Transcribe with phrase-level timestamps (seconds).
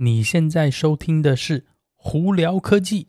[0.00, 1.64] 你现在收听的是
[1.96, 3.08] 胡聊科技。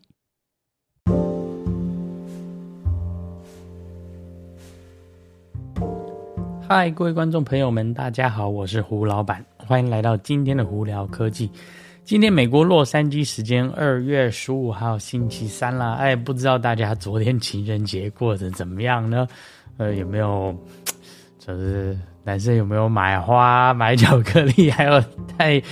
[6.68, 11.48] 嗨，各位观众朋友们，大家好，我是胡老板，欢迎来到今天的胡聊科技。
[12.02, 19.28] 今天美国洛杉矶时间二月十五号星期三啦，哎，不知道大家昨天情人节过得怎么样呢？
[19.76, 20.52] 呃，有没有
[21.38, 25.00] 就是男生有没有买花、买巧克力，还有
[25.38, 25.62] 带？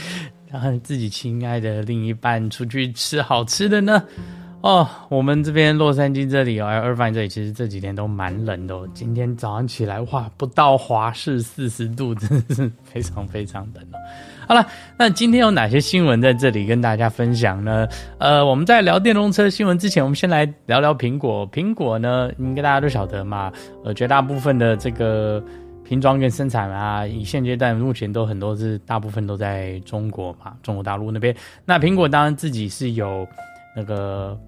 [0.51, 4.03] 然后自己亲爱的另一半出去吃好吃的呢？
[4.61, 8.89] 哦，我们这边洛杉矶这里哦，二番这里，其实这几天都蛮冷的哦。
[8.93, 13.97] 今天早上起来，哇，不到华氏四十度，真的是非常非常冷哦。
[14.49, 14.67] 好了，
[14.99, 17.87] 那今天有哪些新闻在这里跟大家分享呢？
[18.19, 21.49] 呃，我们在聊电动车新闻之前，我们先来聊聊苹果。
[21.53, 23.53] 苹果呢，应该大家都晓得嘛，
[23.85, 25.41] 呃，绝大部分的这个。
[25.89, 31.35] 拼装跟生产啊，以现阶段目前都很多是大部分都在中国嘛，中国大陆那边。
[31.65, 33.27] 那苹果当然自己是有
[33.75, 34.39] 那个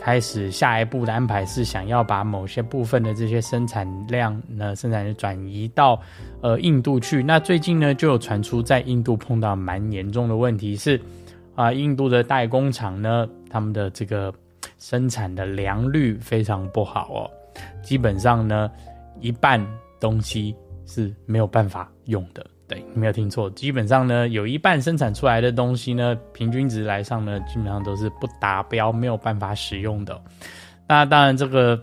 [0.00, 5.96] 开始下一步的安排，是想要把某些部分的这些生产量呢，生产转移到
[6.40, 7.22] 呃印度去。
[7.22, 10.96] 那最近呢，就有传出在印度碰到蛮严重的问题是
[11.54, 14.34] 啊、呃，印度的代工厂呢，他们的这个
[14.78, 17.30] 生产的良率非常不好哦，
[17.84, 18.68] 基本上呢
[19.20, 19.64] 一半
[20.00, 20.52] 东西。
[20.86, 30.20] 是没有办法用的，对，你没有听错，基本上呢，有一半生产出来的东西呢，平均值来上呢，基本上都是不达标，没有办法使用的。
[30.88, 31.80] 那当然，这个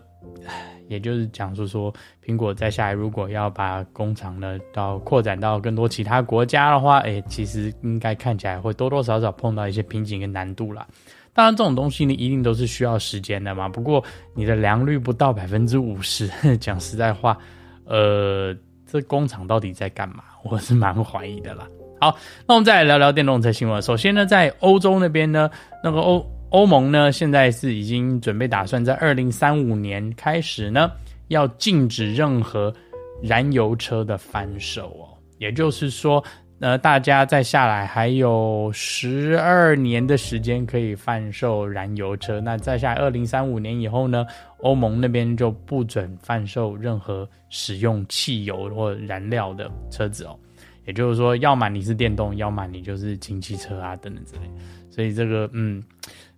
[0.88, 1.94] 也就是讲述说，
[2.25, 10.86] 苹果在下来如果要把工厂呢到扩展到更多其他国家的话，哎，其实应该看起来会多多少少碰到一些瓶颈跟难度啦。
[11.33, 13.70] 当然，这种东西呢，一定都是需要时间的嘛。
[13.70, 16.27] 不过，你的良率不到百分之五十，
[16.58, 17.38] 讲实在话，
[17.86, 18.55] 呃。
[18.92, 20.23] 这工厂到底在干嘛？
[20.44, 21.67] 我是蛮怀疑的啦。
[22.02, 22.17] 好，
[22.48, 23.82] 那我们再来聊聊电动车新闻。
[23.82, 25.50] 首先呢，在欧洲那边呢，
[25.83, 30.89] 那个欧欧盟呢，现在是已经准备打算在二零三五年开始呢，
[31.27, 32.73] 要禁止任何
[33.22, 35.06] 燃油车的翻售哦。
[35.38, 36.23] 也就是说，
[36.61, 42.42] 呃，大家再下来还有十二年的时间可以贩售燃油车。
[42.42, 44.25] 那再下来二零三五年以后呢，
[44.59, 50.37] 欧盟那边就不准贩售任何使用汽油或燃料的车子哦，
[50.86, 54.41] 也就是说，要么你是电动，要么你就是氢汽车啊等等之类。
[54.89, 55.81] 所以这个，嗯，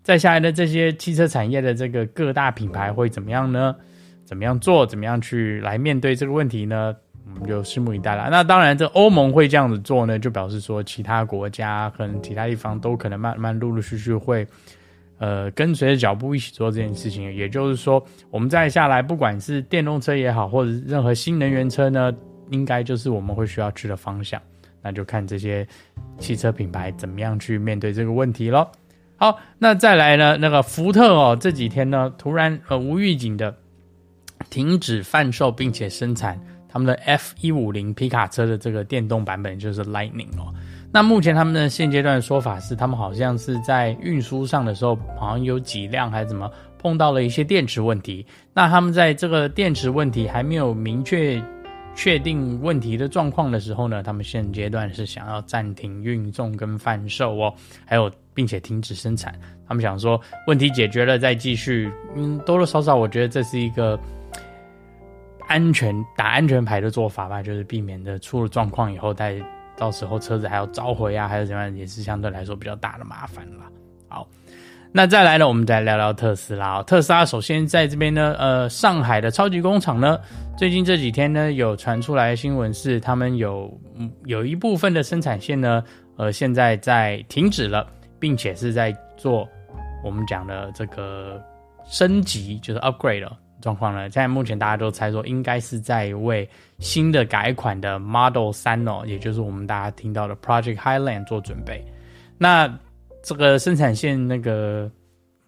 [0.04, 3.76] 再下来的这些汽车产业的这个各大品牌会怎么样呢？
[4.24, 4.86] 怎么样做？
[4.86, 6.96] 怎么样去来面对这个问题呢？
[7.42, 8.30] 我们就拭目以待了。
[8.30, 14.48] 那当然，这欧盟会这样子做呢，就表示说其他国家可能其他地方都可能慢慢陆陆续续会。
[15.18, 22.12] 呃，跟随着脚步一起做这件事情，也就是说，我们再下来，不管是电动车也好，或者任何新能源车呢，
[22.50, 24.42] 应该就是我们会需要去的方向。
[24.82, 25.68] 那就看这些
[26.18, 28.72] 汽车品牌怎么样去面对这个问题咯。
[29.16, 33.56] 好，那再来呢，那个福特哦，这几天呢，突然呃无预警的
[34.50, 40.54] 停止贩售并且生产他们的 F 一五零皮卡车的这个电动版本，就是 Lightning 哦。
[40.94, 48.26] 那目前他们的现阶段的说法是，他们好像是在运输上的时候，好像有几辆还是怎么碰到了一些电池问题。
[48.54, 51.42] 那他们在这个电池问题还没有明确
[51.96, 57.54] 确定问题的状况的时候呢，他们现阶段是想要暂停运送跟贩售哦，
[57.86, 59.34] 还有并且停止生产。
[59.68, 63.98] 他们想说问题解决了再继续，嗯，多多少少我觉得这是一个
[65.52, 69.40] 安全打安全牌的做法吧，就是避免的出了状况以后再。
[69.78, 73.64] 到时候车子还要召回啊，还是怎么样，也是相对来说比较大的麻烦了。
[74.08, 74.28] 好，
[74.92, 76.84] 那再来呢，我们再聊聊特斯拉。
[76.84, 80.20] 特斯拉首先在这边呢，呃，上海的超级工厂呢，
[80.56, 83.76] 最近这几天呢，有传出来新闻是，他们有
[84.26, 85.84] 有一部分的生产线呢，
[86.16, 87.88] 呃，现在在停止了，
[88.20, 89.50] 并且是在做
[90.04, 91.42] 我们讲的这个
[91.86, 93.36] 升级，就是 upgrade 了。
[93.62, 94.02] 状况呢？
[94.10, 96.50] 现在目前大家都猜说，应该是在为
[96.80, 101.86] 新的改款的 Model 3哦，也就是我们大家听到的 Project Highland 做准备。
[102.38, 102.68] 那
[103.24, 104.92] 这个生产线那个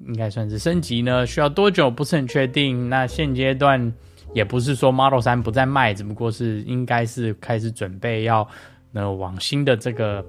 [0.07, 1.25] 应该算是升级呢？
[1.25, 1.89] 需要多久？
[1.89, 2.88] 不是很确定。
[2.88, 3.94] 那现阶段
[4.33, 8.48] 也不是说 Model 3不再卖，只不过是应该是开始准备要
[8.92, 10.24] 那往新的这个。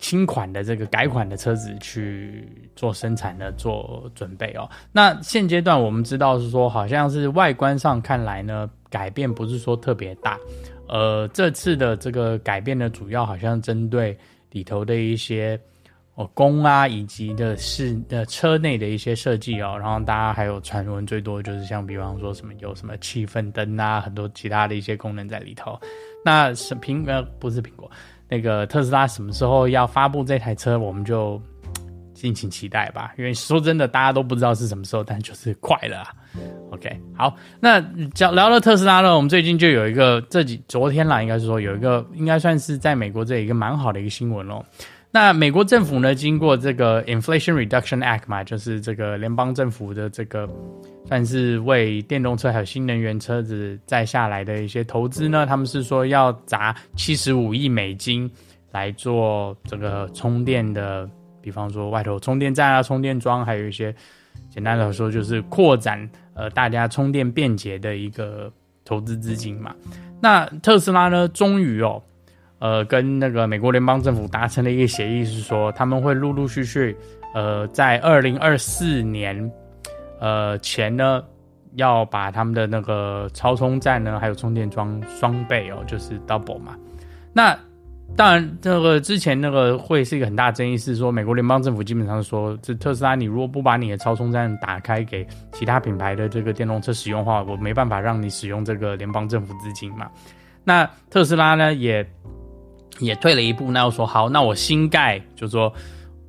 [0.00, 4.68] 新款的这个改款的车子去做生产的做准备哦。
[4.90, 10.38] 那现阶段我们知道是说，好像是外观上看来呢，改变不是说特别大。
[10.88, 14.16] 呃，这次的这个改变呢，主要好像针对
[14.50, 15.60] 里头的一些
[16.14, 19.76] 哦工啊，以及的是的车内的一些设计哦。
[19.78, 25.78] 然后大家还有传闻最多就是像比方说什么有什么气氛灯啊，很多其他的一些功能在里头。
[26.24, 27.88] 那是苹呃不是苹果。
[28.30, 31.40] 那个特斯拉什么时候要发布这台车，我们就
[32.14, 33.12] 敬请期待吧。
[33.18, 36.04] 因为说真的，大家都不知道是什么时候，但就是快了。
[36.70, 37.80] OK，好，那
[38.14, 44.64] 讲聊了特斯拉呢，我们最近就有一个这几昨天啦，应该是说有一个应该算是在美国这一个蛮好的一个新闻喽。
[45.12, 50.48] 那美国政府呢，经过这个 Inflation Reduction Act 嘛，就是这个联邦政府的这个
[51.06, 58.30] 算是为电动车还有新能源车子再下来的一些投资呢，他们是说要砸七十五亿美金
[58.70, 61.10] 来做这个充电的，
[61.42, 63.92] 比方说外头充电站啊、充电桩，还有一些
[64.48, 68.48] 简单来说就是扩展呃大家充电便捷的一个
[68.84, 69.74] 投资资金嘛。
[70.20, 72.00] 那特斯拉呢，终于哦。
[72.60, 76.94] 呃，跟那个美国联邦政府达成了一个协议，是说他们会陆陆续续，
[77.34, 79.50] 呃，在二零二四年，
[80.20, 81.24] 呃前呢，
[81.76, 86.76] 要把他们的那个超充站呢，还有充电桩双倍哦，就是 double 嘛。
[87.32, 87.58] 那
[88.14, 100.10] 当然，这个之前那个会是一个很大争议，是说美国联邦政府基本上说，这特斯拉你如果不把你的超充站打开给其他品牌的这个电动车使用的话，我没办法让你使用这个联邦政府资金嘛。
[100.62, 102.06] 那特斯拉呢也。
[103.00, 105.72] 也退了一步，那我说好，那我新盖，就说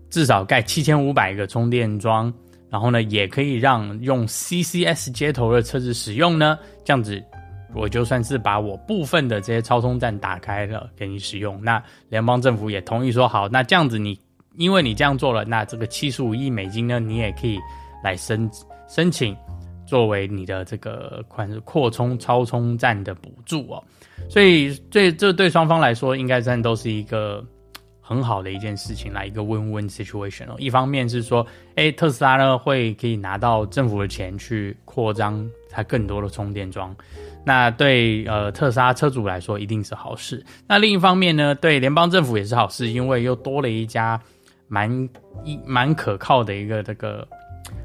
[0.10, 2.34] 至少盖七千五百个充电桩，
[2.70, 7.22] 然后呢，也可以让用 CCS 接头的车子使用呢，这样子
[7.74, 11.62] 我就算是把我部分的这些超充站打开了给你使用。
[11.64, 14.20] 那联邦政府也同意说好，那这样子你
[14.58, 17.58] 因为你这样做了，那这个七十五亿美金呢，你也可以
[18.04, 18.50] 来申
[18.90, 19.36] 申请
[19.92, 23.84] 作为你的这个款扩充超充站的补助哦。
[24.30, 27.44] 所以，这这对双方来说，应该算都是一个
[28.00, 30.56] 很好的一件事情，来一个 win-win situation 哦。
[30.60, 31.46] 一方面是说，
[31.76, 36.96] 哎，特斯拉呢会可以拿到政府的钱去扩张它更多的充电桩，
[37.44, 40.42] 那对呃特斯拉车主来说一定是好事。
[40.70, 44.18] 那另一方面呢，对联邦政府也是好事，因为又多了一家
[44.70, 45.10] 蛮
[45.44, 47.28] 一蛮可靠的一个这个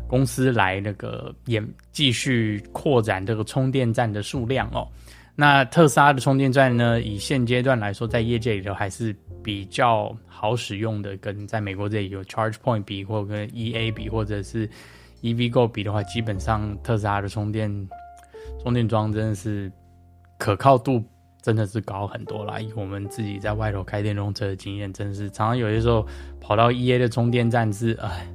[0.09, 1.63] 公司来那个也
[1.93, 4.87] 继续扩展这个充电站的数量哦。
[5.39, 11.15] 那特斯拉的充电站呢，以现阶段来说，在业界里头还是比较好使用的。
[11.19, 14.67] 跟在美国这里有 ChargePoint 比，或跟 EA 比，或者是
[15.21, 17.89] EVgo 比的话，基本上特斯拉的充电
[18.63, 19.71] 充电桩真的是
[20.39, 21.05] 可靠度
[21.43, 22.59] 真的是高很多啦。
[22.59, 26.07] 以我们自己在外头开电动车的经验，真的是常常有些时候
[26.41, 28.27] 跑到 EA 的充电站是哎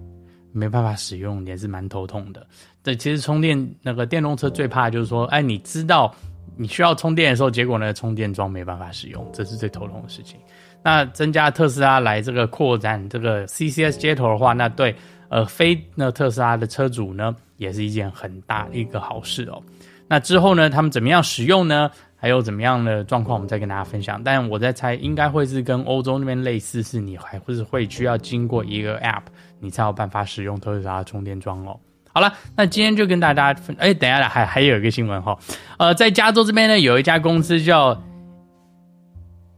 [0.51, 2.45] 没办法使用，也是蛮头痛的。
[2.83, 6.13] 对，其实充电那个电动车最怕就是说，哎，你知道。
[6.57, 10.37] 你需要充电的时候，结果呢，充电桩没办法使用，这是最头痛的事情。
[10.83, 14.93] 那增加特斯拉来这个扩展这个 CCS 接头的话，那对
[15.29, 19.63] 呃非那特斯拉的车主呢，也是一件很大一个好事哦。
[20.07, 21.89] 那之后呢，他们怎么样使用呢？
[22.21, 24.23] 还有怎么样的状况，我们再跟大家分享。
[24.23, 29.23] 但我在猜，应该会是跟欧洲那边类似，是你还会是会需要经过一个 App，
[29.59, 31.75] 你才有办法使用特斯拉充电桩哦。
[32.13, 33.75] 好了，那今天就跟大家分。
[33.79, 35.35] 哎、等一下，还还有一个新闻哈。
[35.79, 37.99] 呃，在加州这边呢，有一家公司叫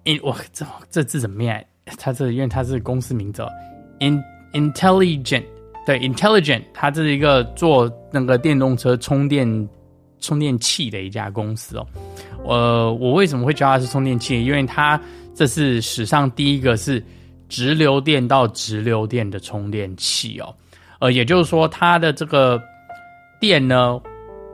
[0.06, 1.68] In，哇，这这字怎么念？
[1.98, 3.50] 它这因为它是公司名字哦
[4.00, 4.24] ，In
[4.54, 5.44] Intelligent，
[5.86, 9.46] 对，Intelligent，它这是一个做那个电动车充电
[10.24, 11.86] 充电器的一家公司哦。
[12.46, 14.44] 呃，我为什么会叫它是充电器？
[14.44, 15.00] 因为它
[15.36, 17.04] 这是史上第一个是
[17.48, 20.56] 直流电到直流电的充电器哦。
[21.00, 22.62] 呃，也就是说，它的这个
[23.40, 24.02] 电呢，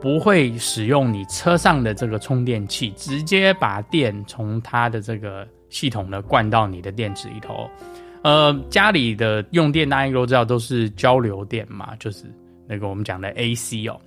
[0.00, 7.70] 不会使用你车上的这个充电器，直接把电从它的这个系统呢灌到你的电池里头。
[8.22, 12.24] 呃，家里的用电大家都知道都是交流电嘛，就是
[12.68, 13.98] 那个我们讲的 AC 哦。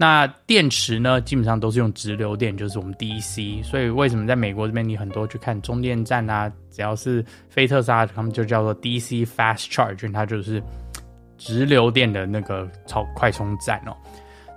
[0.00, 3.62] 那电池呢，基本上都是用直流电，就是我们 DC。
[3.62, 10.62] 所以为什么在美国这边，你很多去看充电站啊，只要是非特斯，他们就叫做 DC Fast Charge，它就是。
[11.42, 13.96] 直流电的那个超快充站哦，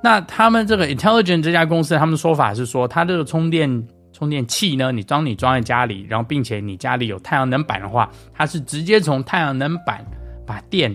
[0.03, 10.05] 那他们这个 Intelligent 这家公司，他们的说法是说，它这个充电充电器呢，你当你装在家里，然后并且你家里有太阳能板的话，它是直接从太阳能板
[10.45, 10.93] 把电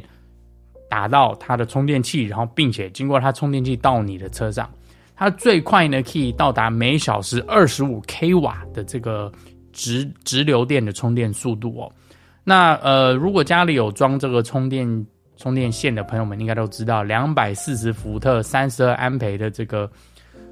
[0.88, 4.70] 打到它的充电器，然后并且经过它充电器到你的车上，
[5.14, 9.30] 它最快呢可以到达每小时二十五 k 瓦的这个
[9.72, 11.92] 直直流电的充电速度哦。
[12.44, 15.06] 那呃，如果家里有装这个充电。
[15.40, 19.88] 充电线的朋友们应该都知道，两百四十伏特、三十二安培的这个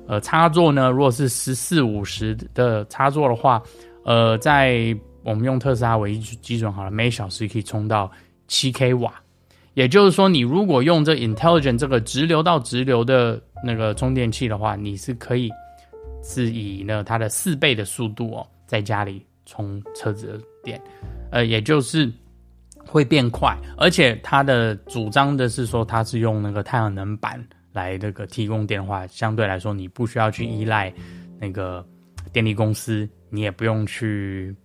[0.06, 3.60] 呃插座呢，如果是十四五十的插座的话，
[4.04, 8.08] 呃，在我们用特斯拉为基准好了，每小时可以充到
[8.46, 9.12] 七 k 瓦。
[9.76, 15.50] 也就是说，你如果用这 Intelligent 这个直流到直流的那个充电器的话，你是可以
[16.22, 20.80] 是以呢它的四倍的速度哦，在家里充车子的电，
[21.30, 22.10] 呃，也就是
[22.86, 27.38] 会变快，而且它的主张的是说它是用那个太阳能板
[27.74, 30.90] 来那个提供电话，相对来说你不需要去依赖
[31.38, 31.86] 那个
[32.32, 34.56] 电力公司，你也不用去。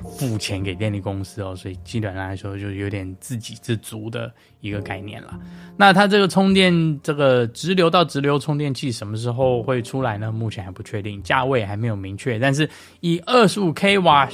[0.00, 5.38] 付钱给电力公司哦，所以基本上来说就有点自给自足的一个概念了。
[5.76, 10.30] 那它这个充电，这个直流到直流充电器什么时候会出来呢？
[10.30, 12.38] 目前还不确定，价位还没有明确。
[12.38, 12.68] 但是
[13.00, 14.28] 以二十五 k 瓦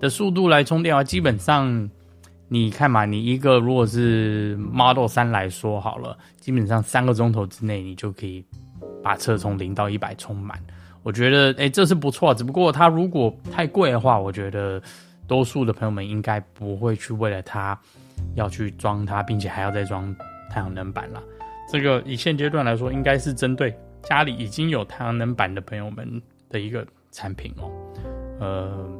[0.00, 1.90] 的速度来充电的话，基本上
[2.48, 8.42] 你看嘛，你一个如果是 Model 3来说好了，基本上三个钟头之内你就可以
[9.02, 10.58] 把车从零到一百充满。
[11.02, 14.82] 我觉得哎，这是不错，只不过它如果太贵的话，我觉得。
[15.30, 17.78] 多数的朋友们应该不会去为了它
[18.34, 20.12] 要去装它，并且还要再装
[20.50, 21.22] 太阳能板了。
[21.70, 23.72] 这个以现阶段来说，应该是针对
[24.02, 27.70] 家里已经有太阳能板的朋友们的一个产品哦。
[28.40, 28.90] 呃，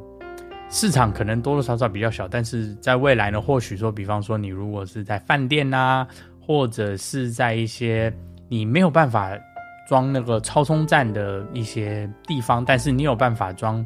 [0.69, 6.07] 市场可能多多少少比较小，但是在未来呢，或许说，比方说你如果是在饭店呐、
[6.39, 8.09] 或者是在一些
[8.47, 9.37] 你没有办法
[9.85, 13.85] 装那个超充站的一些地方，但是你有办法装。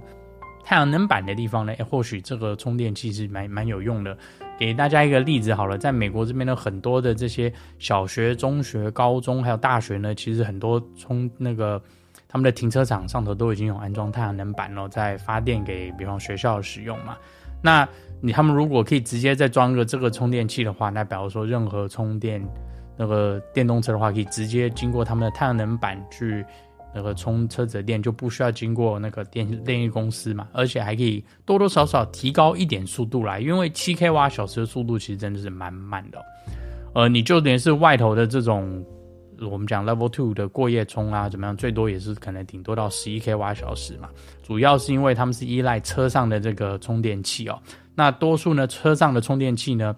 [0.65, 4.17] 太阳能板的地方呢，或许这个充电器是蛮蛮有用的。
[4.57, 11.79] 给大家一个例子好了，在美国这边的很多的这些小学、中学、高中还有大学呢，其实很多充那个
[12.27, 17.15] 他们的停车场上头都已经有安装太阳能板了，在发电给比方学校使用嘛。
[17.62, 17.88] 那
[18.19, 22.43] 你他们如果可以直接再装个这个充电器的话，那比如说任何充电
[22.98, 26.43] 那个电动车的话，可以直接经过他们的太阳能板去。
[26.96, 36.18] 那个充车子的电就不需要经过那个电电力公司嘛，而且还可以多多少少提高一点速度来，因为七 k 瓦小时的速度其实真的是蛮慢的。
[36.94, 38.82] 呃，你就等于是外头的这种
[39.42, 44.08] 我们讲 level two 的过夜充啊，怎么样，最多也是可能顶多到十一 k 瓦小时嘛。
[44.42, 47.60] 主要是因为他们是依赖车上的这个充电器哦，
[47.94, 49.94] 那多数呢车上的充电器呢，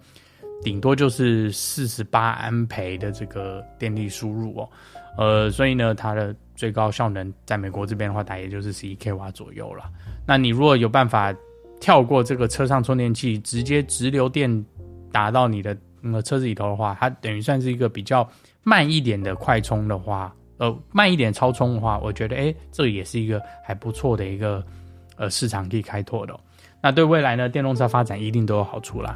[0.63, 4.69] 顶多就是四十八安培的这个电力输入哦，
[5.17, 6.35] 呃，所以呢它的。
[6.57, 9.83] 最高效能在美国这边的话，大约就是十一 k 瓦左右了。
[10.25, 11.31] 那你如果有办法
[11.79, 14.65] 跳过这个车上充电器，直接直流电
[15.11, 18.27] 打到你的那个车子里头的话，它等于算是一个比较
[18.63, 24.65] 慢一点的快充的话，呃，慢一点超充的话，我觉得诶，这也是一个还不错的一个
[25.15, 26.35] 呃市场可以开拓的。
[26.81, 29.15] 那对未来呢，电动车发展一定都有好处啦。